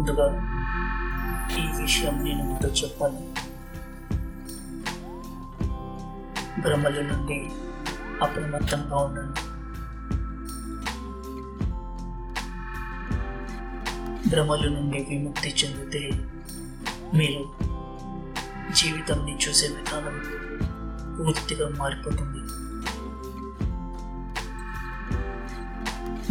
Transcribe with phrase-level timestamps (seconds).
[0.00, 0.26] ముందుగా
[1.56, 3.22] ఈ విషయం నేను మీతో చెప్పాలి
[6.60, 7.38] భ్రమల నుండి
[8.22, 9.42] అప్రమత్తంగా ఉండండి
[14.30, 16.02] భ్రమల నుండి విముక్తి చెందితే
[17.14, 17.42] మీరు
[18.74, 20.16] జీవితాన్ని చూసే విధానం
[21.16, 22.40] పూర్తిగా మారిపోతుంది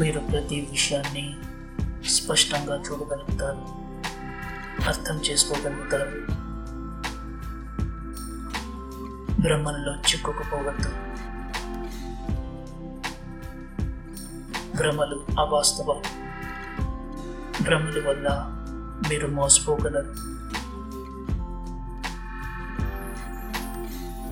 [0.00, 1.26] మీరు ప్రతి విషయాన్ని
[2.09, 3.79] స్పష్టంగా చూడగలుగుతారు.
[4.83, 6.39] అర్థం చేసుకోగలుగుతారు.
[9.41, 10.89] భ్రమల్లో చిక్కుకుపోవద్దు.
[14.77, 16.01] భ్రమలు అవాస్తవం.
[17.61, 18.55] భ్రమల వల్ల
[19.09, 20.29] మీరు మోసపోగలరు.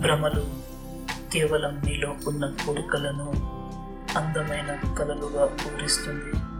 [0.00, 0.44] భ్రమలు
[1.32, 3.32] కేవలం మీలో ఉన్న కోరికలను
[4.18, 6.53] అందమైన కలలుగా పూరిస్తుంది.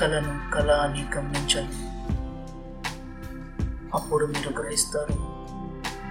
[0.00, 1.90] కళను కళ అని గమనించండి
[3.94, 5.30] అప్పుడు మీరు గ్రహిస్తారు.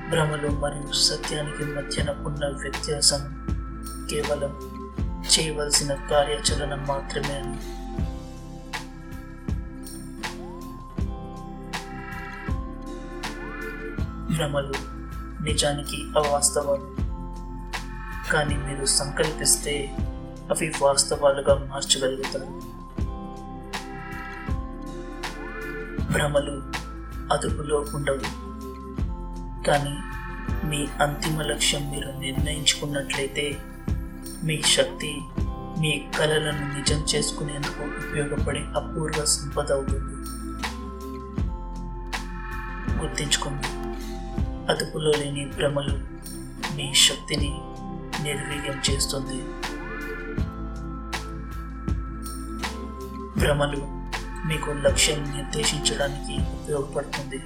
[0.09, 3.19] భ్రమలు మరియు సత్యానికి మధ్యన ఉన్న వ్యత్యాసం
[4.11, 4.59] కేవలం
[5.23, 7.57] చేయవలసిన కార్యాచరణ మాత్రమే అని.
[14.35, 14.73] భ్రమలు
[15.43, 16.95] నిజానికి అవాస్తవాలు.
[18.31, 19.97] కానీ మీరు సంకల్పిస్తే
[20.51, 22.78] అవి వాస్తవాలుగా మార్చగలుగుతారు.
[26.11, 26.63] భ్రమలు
[27.33, 28.49] అదుపులో ఉండవు.
[29.67, 29.95] కానీ
[30.67, 33.57] మీ అంతిమ లక్ష్యం మీరు నిర్ణయించుకున్నట్లయితే
[34.43, 35.21] మీ శక్తి
[35.80, 40.15] మీ కళలను నిజం చేసుకునేందుకు ఉపయోగపడే అపూర్వ సంపద అవుతుంది.
[43.02, 43.67] గుర్తించుకోండి
[44.71, 45.99] అదుపులో లేని భ్రమలు
[46.76, 47.52] మీ శక్తిని
[48.23, 49.39] నిర్వీర్యం చేస్తుంది.
[53.39, 53.98] భ్రమలు
[54.45, 57.39] మీకు లక్ష్యం నిర్దేశించడానికి ఉపయోగపడుతుంది.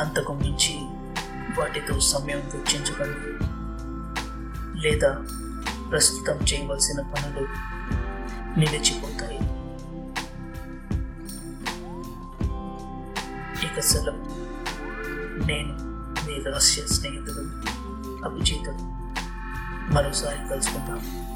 [0.00, 0.78] అంతకు మించి
[1.60, 3.44] వాటితో సమయం వెచ్చించకండి
[4.80, 5.24] లేదా
[5.90, 7.46] ప్రస్తుతం చేయవలసిన పనులు
[8.58, 9.38] నిలిచిపోతాయి.
[13.66, 14.42] ఇక సెలవు.
[15.46, 15.72] నేను
[16.26, 17.40] మీ రహస్య స్నేహితుడు
[18.24, 19.02] అభిజితుడు.
[19.92, 21.31] మరోసారి కలుసుకుందాం.